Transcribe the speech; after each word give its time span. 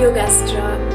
Yoga 0.00 0.26
Strong, 0.26 0.88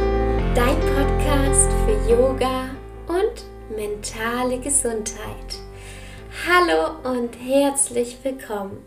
dein 0.55 0.79
Podcast 0.79 1.69
für 1.85 2.11
Yoga 2.11 2.69
und 3.07 3.45
mentale 3.75 4.59
Gesundheit. 4.59 5.59
Hallo 6.47 6.97
und 7.03 7.33
herzlich 7.35 8.17
willkommen. 8.23 8.83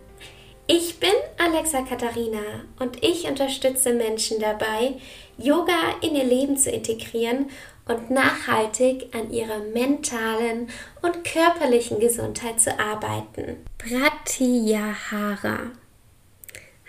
Ich 0.66 0.98
bin 0.98 1.12
Alexa 1.38 1.82
Katharina 1.82 2.64
und 2.80 3.02
ich 3.02 3.28
unterstütze 3.28 3.94
Menschen 3.94 4.40
dabei, 4.40 4.94
Yoga 5.38 5.94
in 6.02 6.16
ihr 6.16 6.24
Leben 6.24 6.56
zu 6.56 6.70
integrieren 6.70 7.48
und 7.86 8.10
nachhaltig 8.10 9.14
an 9.14 9.32
ihrer 9.32 9.60
mentalen 9.60 10.68
und 11.02 11.24
körperlichen 11.24 12.00
Gesundheit 12.00 12.60
zu 12.60 12.78
arbeiten. 12.78 13.64
Pratyahara. 13.78 15.70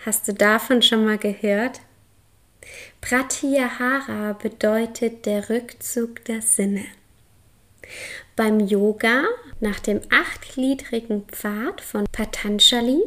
Hast 0.04 0.26
du 0.26 0.34
davon 0.34 0.82
schon 0.82 1.04
mal 1.04 1.18
gehört? 1.18 1.80
Pratyahara 3.00 4.34
bedeutet 4.34 5.26
der 5.26 5.50
Rückzug 5.50 6.24
der 6.24 6.42
Sinne. 6.42 6.84
Beim 8.36 8.60
Yoga 8.60 9.24
nach 9.60 9.80
dem 9.80 10.00
achtgliedrigen 10.10 11.24
Pfad 11.30 11.80
von 11.80 12.06
Patanjali 12.10 13.02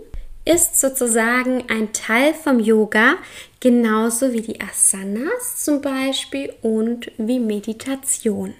ist 0.46 0.80
sozusagen 0.80 1.64
ein 1.70 1.92
Teil 1.92 2.34
vom 2.34 2.60
Yoga, 2.60 3.16
genauso 3.60 4.32
wie 4.32 4.42
die 4.42 4.62
Asanas 4.62 5.64
zum 5.64 5.82
Beispiel 5.82 6.54
und 6.62 7.12
wie 7.18 7.40
Meditation. 7.40 8.54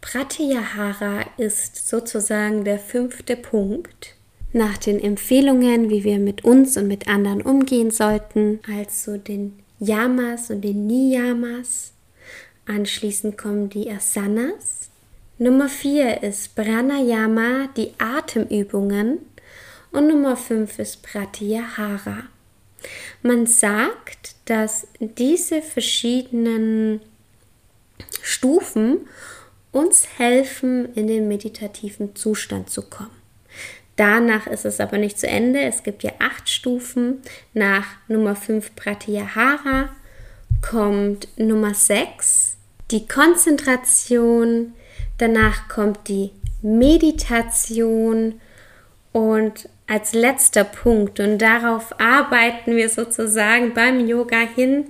Pratyahara 0.00 1.26
ist 1.36 1.88
sozusagen 1.88 2.64
der 2.64 2.78
fünfte 2.78 3.36
Punkt 3.36 4.14
nach 4.52 4.78
den 4.78 4.98
Empfehlungen, 4.98 5.90
wie 5.90 6.04
wir 6.04 6.18
mit 6.18 6.42
uns 6.42 6.76
und 6.78 6.88
mit 6.88 7.06
anderen 7.06 7.42
umgehen 7.42 7.90
sollten, 7.90 8.60
also 8.66 9.18
den 9.18 9.58
Yamas 9.80 10.50
und 10.50 10.60
den 10.60 10.86
Niyamas. 10.86 11.92
Anschließend 12.66 13.36
kommen 13.36 13.68
die 13.70 13.90
Asanas. 13.90 14.90
Nummer 15.38 15.68
4 15.68 16.22
ist 16.22 16.54
Pranayama, 16.54 17.68
die 17.76 17.94
Atemübungen. 17.98 19.18
Und 19.90 20.08
Nummer 20.08 20.36
5 20.36 20.78
ist 20.78 21.02
Pratyahara. 21.02 22.24
Man 23.22 23.46
sagt, 23.46 24.36
dass 24.44 24.86
diese 25.00 25.62
verschiedenen 25.62 27.00
Stufen 28.22 29.08
uns 29.72 30.06
helfen, 30.18 30.92
in 30.94 31.06
den 31.06 31.26
meditativen 31.26 32.14
Zustand 32.14 32.70
zu 32.70 32.82
kommen. 32.82 33.19
Danach 34.00 34.46
ist 34.46 34.64
es 34.64 34.80
aber 34.80 34.96
nicht 34.96 35.18
zu 35.18 35.26
Ende. 35.26 35.60
Es 35.60 35.82
gibt 35.82 36.02
ja 36.02 36.12
acht 36.20 36.48
Stufen. 36.48 37.20
Nach 37.52 37.84
Nummer 38.08 38.34
5 38.34 38.74
Pratyahara 38.74 39.90
kommt 40.62 41.28
Nummer 41.36 41.74
6 41.74 42.56
die 42.90 43.06
Konzentration. 43.06 44.72
Danach 45.18 45.68
kommt 45.68 46.08
die 46.08 46.30
Meditation 46.62 48.40
und 49.12 49.68
als 49.86 50.14
letzter 50.14 50.64
Punkt, 50.64 51.20
und 51.20 51.36
darauf 51.36 52.00
arbeiten 52.00 52.76
wir 52.76 52.88
sozusagen 52.88 53.74
beim 53.74 54.08
Yoga 54.08 54.48
hin, 54.56 54.86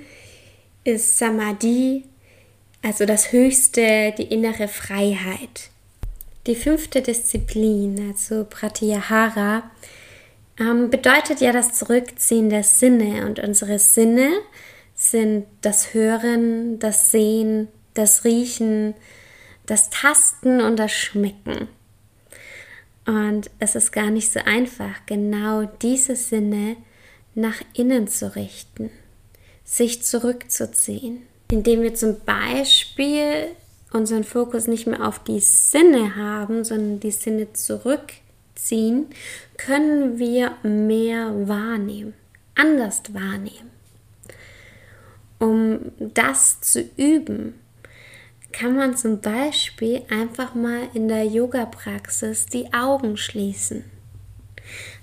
ist 0.85 1.19
Samadhi, 1.19 2.05
also 2.81 3.07
das 3.07 3.33
Höchste, 3.33 4.15
die 4.17 4.33
innere 4.33 4.69
Freiheit. 4.69 5.70
Die 6.51 6.57
fünfte 6.57 7.01
Disziplin, 7.01 8.09
also 8.09 8.45
Pratyahara, 8.45 9.71
ähm, 10.59 10.91
bedeutet 10.91 11.41
ja 11.41 11.53
das 11.53 11.75
Zurückziehen 11.75 12.51
der 12.51 12.65
Sinne. 12.65 13.25
Und 13.25 13.39
unsere 13.39 13.79
Sinne 13.79 14.33
sind 14.97 15.47
das 15.61 15.95
Hören, 15.95 16.81
das 16.81 17.13
Sehen, 17.13 17.69
das 17.95 18.25
Riechen, 18.25 18.95
das 19.67 19.91
Tasten 19.91 20.61
und 20.61 20.77
das 20.77 20.91
Schmecken. 20.91 21.69
Und 23.07 23.49
es 23.61 23.77
ist 23.77 23.93
gar 23.93 24.11
nicht 24.11 24.33
so 24.33 24.41
einfach, 24.45 25.07
genau 25.07 25.71
diese 25.83 26.17
Sinne 26.17 26.77
nach 27.37 27.63
innen 27.75 28.09
zu 28.09 28.35
richten, 28.35 28.91
sich 29.63 30.03
zurückzuziehen, 30.03 31.23
indem 31.49 31.83
wir 31.83 31.95
zum 31.95 32.19
Beispiel 32.25 33.55
unseren 33.93 34.25
Fokus 34.25 34.67
nicht 34.67 34.87
mehr 34.87 35.07
auf 35.07 35.23
die 35.23 35.41
Sinne 35.41 36.17
haben, 36.17 36.65
sondern 36.65 37.01
die 37.01 37.11
Sinne 37.11 37.53
zurückziehen, 37.53 39.07
können 39.57 40.19
wir 40.19 40.53
mehr 40.63 41.49
wahrnehmen, 41.49 42.15
anders 42.55 43.03
wahrnehmen. 43.13 43.71
Um 45.39 45.93
das 45.99 46.61
zu 46.61 46.83
üben, 46.97 47.55
kann 48.53 48.77
man 48.77 48.97
zum 48.97 49.21
Beispiel 49.21 50.03
einfach 50.11 50.55
mal 50.55 50.89
in 50.93 51.09
der 51.09 51.25
Yoga-Praxis 51.25 52.47
die 52.47 52.73
Augen 52.73 53.17
schließen. 53.17 53.85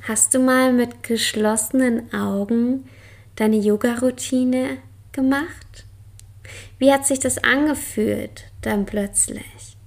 Hast 0.07 0.33
du 0.33 0.39
mal 0.39 0.71
mit 0.71 1.03
geschlossenen 1.03 2.13
Augen 2.13 2.87
deine 3.35 3.57
Yoga-Routine 3.57 4.77
gemacht? 5.11 5.86
Wie 6.77 6.91
hat 6.91 7.05
sich 7.05 7.19
das 7.19 7.37
angefühlt 7.37 8.45
dann 8.61 8.85
plötzlich? 8.85 9.77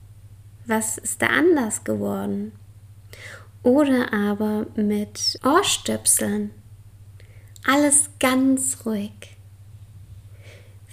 Was 0.67 0.99
ist 0.99 1.23
da 1.23 1.27
anders 1.27 1.85
geworden? 1.85 2.53
Oder 3.63 4.13
aber 4.13 4.67
mit 4.77 5.39
Ohrstöpseln. 5.45 6.51
Alles 7.67 8.11
ganz 8.19 8.79
ruhig. 8.87 9.37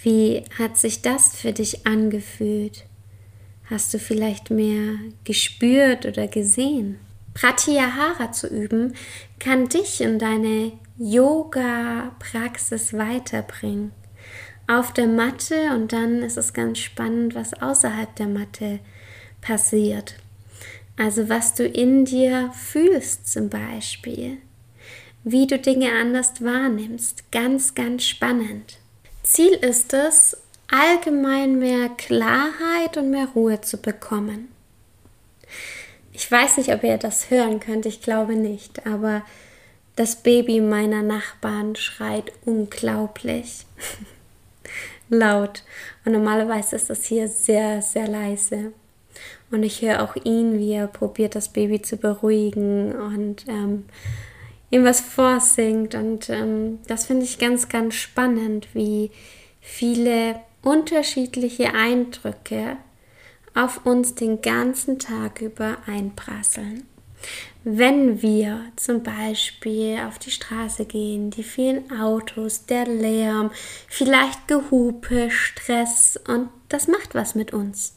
Wie 0.03 0.43
hat 0.57 0.77
sich 0.77 1.01
das 1.01 1.35
für 1.35 1.53
dich 1.53 1.87
angefühlt? 1.87 2.85
Hast 3.69 3.93
du 3.93 3.99
vielleicht 3.99 4.49
mehr 4.49 4.95
gespürt 5.23 6.05
oder 6.05 6.27
gesehen? 6.27 6.99
Pratyahara 7.33 8.31
zu 8.31 8.47
üben 8.47 8.95
kann 9.39 9.69
dich 9.69 10.01
in 10.01 10.17
deine 10.17 10.71
Yoga-Praxis 10.97 12.93
weiterbringen. 12.93 13.91
Auf 14.67 14.91
der 14.91 15.07
Matte 15.07 15.71
und 15.73 15.93
dann 15.93 16.21
ist 16.21 16.37
es 16.37 16.53
ganz 16.53 16.79
spannend, 16.79 17.35
was 17.35 17.53
außerhalb 17.53 18.13
der 18.17 18.27
Matte 18.27 18.79
passiert. 19.41 20.15
Also 20.97 21.29
was 21.29 21.53
du 21.53 21.65
in 21.65 22.03
dir 22.05 22.51
fühlst 22.53 23.31
zum 23.31 23.49
Beispiel. 23.49 24.37
Wie 25.23 25.47
du 25.47 25.57
Dinge 25.57 25.91
anders 25.91 26.43
wahrnimmst. 26.43 27.31
Ganz, 27.31 27.75
ganz 27.75 28.05
spannend. 28.05 28.77
Ziel 29.23 29.53
ist 29.53 29.93
es, 29.93 30.37
allgemein 30.69 31.59
mehr 31.59 31.89
Klarheit 31.89 32.97
und 32.97 33.09
mehr 33.11 33.27
Ruhe 33.35 33.61
zu 33.61 33.77
bekommen. 33.77 34.49
Ich 36.13 36.29
weiß 36.29 36.57
nicht, 36.57 36.73
ob 36.73 36.83
ihr 36.83 36.97
das 36.97 37.29
hören 37.29 37.59
könnt, 37.59 37.85
ich 37.85 38.01
glaube 38.01 38.35
nicht, 38.35 38.85
aber 38.85 39.21
das 39.95 40.23
Baby 40.23 40.61
meiner 40.61 41.03
Nachbarn 41.03 41.75
schreit 41.75 42.31
unglaublich 42.45 43.65
laut. 45.09 45.63
Und 46.05 46.13
normalerweise 46.13 46.75
ist 46.75 46.89
das 46.89 47.05
hier 47.05 47.27
sehr, 47.27 47.81
sehr 47.81 48.07
leise. 48.07 48.73
Und 49.49 49.63
ich 49.63 49.81
höre 49.81 50.03
auch 50.03 50.15
ihn, 50.23 50.59
wie 50.59 50.73
er 50.73 50.87
probiert, 50.87 51.35
das 51.35 51.49
Baby 51.49 51.81
zu 51.81 51.97
beruhigen 51.97 52.93
und 52.93 53.47
ähm, 53.47 53.85
ihm 54.69 54.83
was 54.83 54.99
vorsingt. 54.99 55.95
Und 55.95 56.29
ähm, 56.29 56.79
das 56.87 57.05
finde 57.05 57.23
ich 57.23 57.39
ganz, 57.39 57.69
ganz 57.69 57.95
spannend, 57.95 58.67
wie 58.73 59.11
viele 59.61 60.39
unterschiedliche 60.61 61.73
Eindrücke 61.73 62.77
auf 63.55 63.85
uns 63.85 64.15
den 64.15 64.41
ganzen 64.41 64.99
Tag 64.99 65.41
über 65.41 65.77
einprasseln. 65.87 66.85
Wenn 67.63 68.21
wir 68.21 68.61
zum 68.75 69.03
Beispiel 69.03 69.99
auf 70.07 70.19
die 70.19 70.31
Straße 70.31 70.85
gehen, 70.85 71.31
die 71.31 71.43
vielen 71.43 71.91
Autos, 71.91 72.65
der 72.65 72.85
Lärm, 72.85 73.51
vielleicht 73.87 74.47
Gehupe, 74.47 75.29
Stress 75.29 76.19
und 76.27 76.49
das 76.69 76.87
macht 76.87 77.13
was 77.13 77.35
mit 77.35 77.53
uns. 77.53 77.93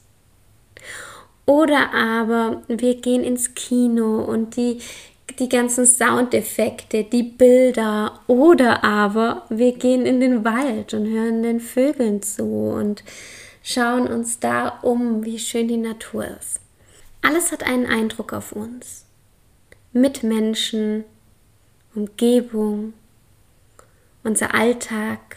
Oder 1.46 1.92
aber 1.94 2.62
wir 2.68 2.96
gehen 2.96 3.22
ins 3.22 3.54
Kino 3.54 4.24
und 4.24 4.56
die 4.56 4.80
die 5.38 5.48
ganzen 5.48 5.86
Soundeffekte, 5.86 7.04
die 7.04 7.22
Bilder 7.22 8.20
oder 8.26 8.84
aber 8.84 9.46
wir 9.48 9.72
gehen 9.72 10.04
in 10.04 10.20
den 10.20 10.44
Wald 10.44 10.92
und 10.94 11.06
hören 11.06 11.42
den 11.42 11.60
Vögeln 11.60 12.22
zu 12.22 12.44
und 12.44 13.04
schauen 13.62 14.06
uns 14.06 14.40
da 14.40 14.80
um, 14.82 15.24
wie 15.24 15.38
schön 15.38 15.68
die 15.68 15.76
Natur 15.76 16.26
ist. 16.26 16.60
Alles 17.22 17.52
hat 17.52 17.62
einen 17.62 17.86
Eindruck 17.86 18.32
auf 18.32 18.52
uns. 18.52 19.04
Mitmenschen, 19.92 21.04
Umgebung, 21.94 22.92
unser 24.22 24.54
Alltag 24.54 25.36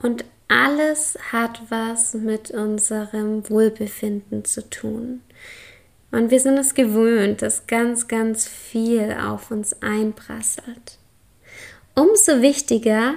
und 0.00 0.24
alles 0.48 1.18
hat 1.30 1.62
was 1.70 2.14
mit 2.14 2.50
unserem 2.50 3.48
Wohlbefinden 3.48 4.44
zu 4.44 4.68
tun. 4.68 5.22
Und 6.10 6.30
wir 6.30 6.40
sind 6.40 6.58
es 6.58 6.74
gewöhnt, 6.74 7.40
dass 7.40 7.66
ganz, 7.66 8.06
ganz 8.06 8.46
viel 8.46 9.12
auf 9.12 9.50
uns 9.50 9.74
einprasselt. 9.82 10.98
Umso 11.94 12.42
wichtiger, 12.42 13.14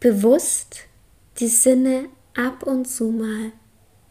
bewusst 0.00 0.80
die 1.38 1.48
Sinne 1.48 2.06
ab 2.36 2.64
und 2.64 2.86
zu 2.86 3.10
mal 3.10 3.52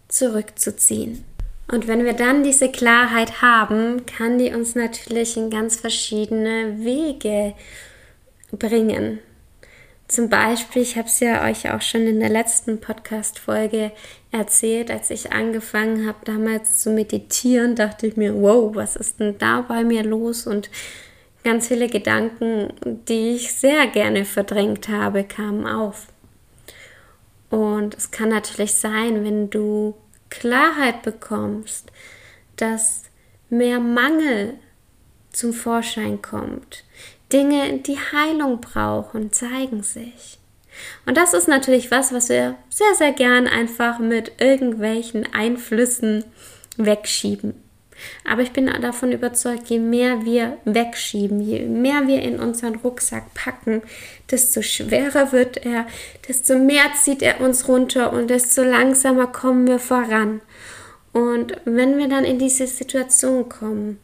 zurückzuziehen. 0.08 1.26
Und 1.68 1.88
wenn 1.88 2.04
wir 2.04 2.14
dann 2.14 2.44
diese 2.44 2.72
Klarheit 2.72 3.42
haben, 3.42 4.06
kann 4.06 4.38
die 4.38 4.54
uns 4.54 4.76
natürlich 4.76 5.38
in 5.38 5.50
ganz 5.50 5.78
verschiedene 5.78 6.84
Wege 6.84 7.54
bringen. 8.52 9.20
Zum 10.08 10.30
Beispiel, 10.30 10.82
ich 10.82 10.98
habe 10.98 11.08
es 11.08 11.20
ja 11.22 11.44
euch 11.50 11.72
auch 11.72 11.82
schon 11.82 12.06
in 12.06 12.20
der 12.20 12.30
letzten 12.30 12.80
Podcast-Folge 12.80 13.92
erzählt, 14.32 14.92
als 14.92 15.10
ich 15.10 15.32
angefangen 15.32 16.06
habe 16.06 16.20
damals 16.26 16.78
zu 16.78 16.92
meditieren, 16.92 17.76
dachte 17.76 18.08
ich 18.08 18.18
mir, 18.18 18.36
wow, 18.36 18.76
was 18.76 18.96
ist 18.96 19.20
denn 19.20 19.38
da 19.38 19.62
bei 19.62 19.84
mir 19.84 20.04
los? 20.04 20.46
Und 20.46 20.70
ganz 21.44 21.70
viele 21.70 21.88
Gedanken, 21.88 22.74
die 23.08 23.36
ich 23.36 23.54
sehr 23.54 23.88
gerne 23.88 24.26
verdrängt 24.26 24.90
habe, 24.90 25.24
kamen 25.24 25.66
auf. 25.66 26.08
Und 27.50 27.96
es 27.96 28.12
kann 28.12 28.30
natürlich 28.30 28.74
sein, 28.74 29.24
wenn 29.24 29.50
du 29.50 29.96
Klarheit 30.34 31.04
bekommst, 31.04 31.92
dass 32.56 33.04
mehr 33.50 33.80
Mangel 33.80 34.56
zum 35.32 35.54
Vorschein 35.54 36.24
kommt. 36.24 36.84
Dinge, 37.32 37.78
die 37.80 37.98
Heilung 37.98 38.60
brauchen, 38.60 39.32
zeigen 39.32 39.84
sich. 39.84 40.40
Und 41.06 41.18
das 41.18 41.36
ist 41.36 41.48
natürlich 41.48 41.92
was, 41.92 42.12
was 42.12 42.30
wir 42.30 42.56
sehr, 42.70 42.96
sehr 42.96 43.12
gern 43.12 43.48
einfach 43.48 44.00
mit 44.00 44.42
irgendwelchen 44.42 45.32
Einflüssen 45.36 46.26
wegschieben. 46.78 47.63
Aber 48.26 48.42
ich 48.42 48.52
bin 48.52 48.68
davon 48.82 49.12
überzeugt, 49.12 49.70
je 49.70 49.80
mehr 49.80 50.26
wir 50.26 50.58
wegschieben, 50.66 51.42
je 51.42 51.62
mehr 51.62 52.08
wir 52.08 52.22
in 52.22 52.40
unseren 52.40 52.76
Rucksack 52.76 53.34
packen, 53.34 53.82
desto 54.30 54.62
schwerer 54.62 55.32
wird 55.32 55.66
er, 55.66 55.86
desto 56.28 56.58
mehr 56.58 56.86
zieht 57.02 57.22
er 57.22 57.42
uns 57.42 57.68
runter 57.68 58.14
und 58.14 58.30
desto 58.30 58.64
langsamer 58.64 59.28
kommen 59.28 59.68
wir 59.68 59.80
voran. 59.80 60.42
Und 61.12 61.56
wenn 61.66 61.98
wir 61.98 62.08
dann 62.08 62.26
in 62.26 62.40
diese 62.40 62.68
Situation 62.68 63.48
kommen, 63.48 64.00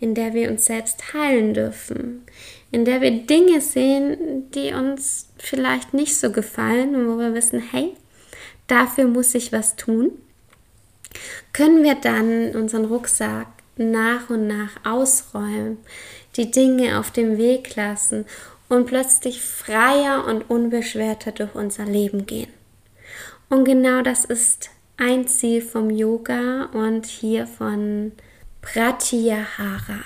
in 0.00 0.14
der 0.14 0.34
wir 0.34 0.50
uns 0.50 0.64
selbst 0.64 1.14
heilen 1.14 1.54
dürfen, 1.54 2.24
in 2.70 2.84
der 2.84 3.00
wir 3.00 3.10
Dinge 3.10 3.60
sehen, 3.60 4.50
die 4.50 4.72
uns 4.72 5.28
vielleicht 5.38 5.94
nicht 5.94 6.16
so 6.16 6.32
gefallen 6.32 6.94
und 6.94 7.08
wo 7.08 7.18
wir 7.18 7.34
wissen, 7.34 7.62
hey, 7.70 7.94
dafür 8.66 9.06
muss 9.06 9.34
ich 9.34 9.52
was 9.52 9.76
tun, 9.76 10.10
können 11.52 11.82
wir 11.82 11.94
dann 11.94 12.54
unseren 12.54 12.84
Rucksack 12.86 13.46
nach 13.76 14.30
und 14.30 14.46
nach 14.46 14.70
ausräumen, 14.84 15.78
die 16.36 16.50
Dinge 16.50 16.98
auf 16.98 17.10
dem 17.10 17.38
Weg 17.38 17.76
lassen 17.76 18.26
und 18.68 18.86
plötzlich 18.86 19.42
freier 19.42 20.26
und 20.26 20.50
unbeschwerter 20.50 21.32
durch 21.32 21.54
unser 21.54 21.84
Leben 21.84 22.26
gehen. 22.26 22.52
Und 23.48 23.64
genau 23.64 24.02
das 24.02 24.24
ist 24.24 24.70
ein 24.96 25.26
Ziel 25.28 25.60
vom 25.60 25.90
Yoga 25.90 26.66
und 26.72 27.06
hier 27.06 27.46
von 27.46 28.12
Pratyahara, 28.62 30.00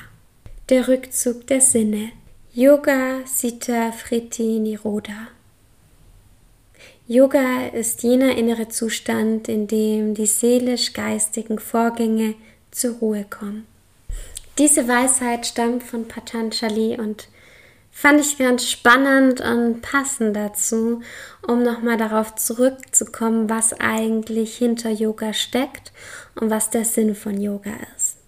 der 0.68 0.88
Rückzug 0.88 1.46
der 1.46 1.60
Sinne. 1.60 2.10
Yoga 2.52 3.20
Sita 3.24 3.92
Friti 3.92 4.58
Niroda. 4.58 5.28
Yoga 7.10 7.68
ist 7.68 8.02
jener 8.02 8.36
innere 8.36 8.68
Zustand, 8.68 9.48
in 9.48 9.66
dem 9.66 10.12
die 10.12 10.26
seelisch-geistigen 10.26 11.58
Vorgänge 11.58 12.34
zur 12.70 12.96
Ruhe 12.96 13.24
kommen. 13.24 13.66
Diese 14.58 14.86
Weisheit 14.88 15.46
stammt 15.46 15.84
von 15.84 16.06
Patanjali 16.06 16.98
und 17.00 17.28
fand 17.90 18.20
ich 18.20 18.36
ganz 18.36 18.68
spannend 18.68 19.40
und 19.40 19.80
passend 19.80 20.36
dazu, 20.36 21.00
um 21.46 21.62
nochmal 21.62 21.96
darauf 21.96 22.34
zurückzukommen, 22.34 23.48
was 23.48 23.72
eigentlich 23.80 24.58
hinter 24.58 24.90
Yoga 24.90 25.32
steckt 25.32 25.92
und 26.38 26.50
was 26.50 26.68
der 26.68 26.84
Sinn 26.84 27.14
von 27.14 27.40
Yoga 27.40 27.72
ist. 27.96 28.18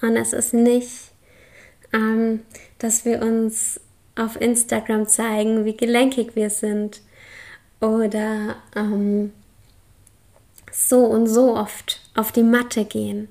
Und 0.00 0.16
es 0.16 0.32
ist 0.32 0.54
nicht, 0.54 1.12
ähm, 1.92 2.40
dass 2.78 3.04
wir 3.04 3.20
uns 3.20 3.80
auf 4.16 4.40
Instagram 4.40 5.06
zeigen, 5.06 5.66
wie 5.66 5.76
gelenkig 5.76 6.34
wir 6.36 6.48
sind 6.48 7.02
oder 7.80 8.56
ähm, 8.74 9.32
so 10.72 11.04
und 11.04 11.26
so 11.26 11.56
oft 11.56 12.00
auf 12.14 12.32
die 12.32 12.42
Matte 12.42 12.84
gehen, 12.84 13.28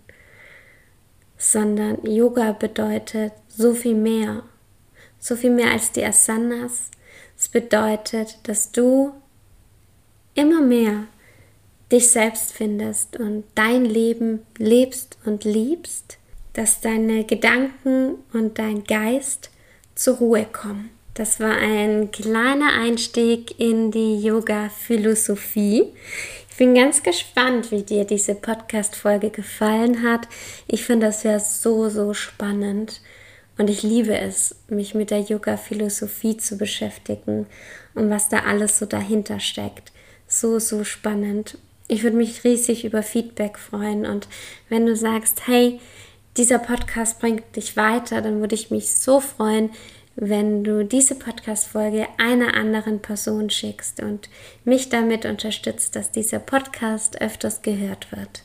sondern 1.37 2.05
Yoga 2.05 2.53
bedeutet 2.53 3.33
so 3.47 3.73
viel 3.73 3.95
mehr, 3.95 4.43
so 5.19 5.35
viel 5.35 5.51
mehr 5.51 5.71
als 5.71 5.91
die 5.91 6.05
Asanas. 6.05 6.89
Es 7.37 7.49
bedeutet, 7.49 8.37
dass 8.43 8.71
du 8.71 9.13
immer 10.35 10.61
mehr 10.61 11.07
dich 11.91 12.09
selbst 12.09 12.53
findest 12.53 13.17
und 13.17 13.43
dein 13.55 13.85
Leben 13.85 14.45
lebst 14.57 15.17
und 15.25 15.43
liebst, 15.43 16.17
dass 16.53 16.81
deine 16.81 17.25
Gedanken 17.25 18.15
und 18.31 18.57
dein 18.57 18.83
Geist 18.83 19.51
zur 19.95 20.17
Ruhe 20.17 20.45
kommen. 20.45 20.89
Das 21.13 21.39
war 21.39 21.55
ein 21.55 22.09
kleiner 22.09 22.73
Einstieg 22.73 23.59
in 23.59 23.91
die 23.91 24.19
Yoga-Philosophie. 24.19 25.93
Ich 26.49 26.57
bin 26.57 26.73
ganz 26.73 27.03
gespannt, 27.03 27.69
wie 27.69 27.83
dir 27.83 28.03
diese 28.03 28.33
Podcast-Folge 28.33 29.29
gefallen 29.29 30.01
hat. 30.01 30.27
Ich 30.67 30.83
finde 30.83 31.05
das 31.05 31.21
ja 31.21 31.37
so, 31.37 31.87
so 31.89 32.15
spannend. 32.15 33.01
Und 33.59 33.69
ich 33.69 33.83
liebe 33.83 34.17
es, 34.17 34.55
mich 34.69 34.95
mit 34.95 35.11
der 35.11 35.19
Yoga-Philosophie 35.19 36.37
zu 36.37 36.57
beschäftigen 36.57 37.45
und 37.93 38.09
was 38.09 38.29
da 38.29 38.39
alles 38.39 38.79
so 38.79 38.87
dahinter 38.87 39.39
steckt. 39.39 39.91
So, 40.27 40.57
so 40.57 40.83
spannend. 40.83 41.59
Ich 41.87 42.01
würde 42.01 42.17
mich 42.17 42.43
riesig 42.43 42.85
über 42.85 43.03
Feedback 43.03 43.59
freuen. 43.59 44.07
Und 44.07 44.27
wenn 44.67 44.87
du 44.87 44.95
sagst, 44.95 45.45
hey, 45.45 45.79
dieser 46.37 46.57
Podcast 46.57 47.19
bringt 47.19 47.55
dich 47.55 47.77
weiter, 47.77 48.23
dann 48.23 48.39
würde 48.39 48.55
ich 48.55 48.71
mich 48.71 48.95
so 48.95 49.19
freuen, 49.19 49.69
wenn 50.15 50.63
du 50.63 50.85
diese 50.85 51.15
Podcast-Folge 51.15 52.07
einer 52.17 52.55
anderen 52.55 53.01
Person 53.01 53.49
schickst 53.49 54.01
und 54.01 54.29
mich 54.63 54.89
damit 54.89 55.25
unterstützt, 55.25 55.95
dass 55.95 56.11
dieser 56.11 56.39
Podcast 56.39 57.21
öfters 57.21 57.61
gehört 57.61 58.11
wird. 58.11 58.43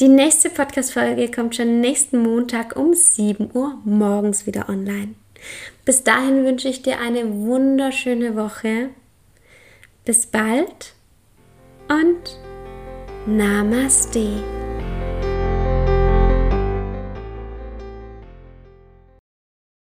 Die 0.00 0.08
nächste 0.08 0.48
Podcast-Folge 0.48 1.30
kommt 1.30 1.56
schon 1.56 1.80
nächsten 1.80 2.22
Montag 2.22 2.76
um 2.76 2.94
7 2.94 3.50
Uhr 3.52 3.78
morgens 3.84 4.46
wieder 4.46 4.68
online. 4.68 5.14
Bis 5.84 6.04
dahin 6.04 6.44
wünsche 6.44 6.68
ich 6.68 6.82
dir 6.82 7.00
eine 7.00 7.28
wunderschöne 7.32 8.36
Woche. 8.36 8.90
Bis 10.04 10.26
bald 10.26 10.94
und 11.88 12.38
Namaste. 13.26 14.67